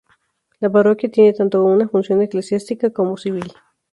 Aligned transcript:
La 0.59 0.67
parroquia 0.71 1.11
tiene 1.11 1.31
tanto 1.31 1.63
una 1.63 1.87
función 1.87 2.23
eclesiástica 2.23 2.89
como 2.89 3.17
civil. 3.17 3.53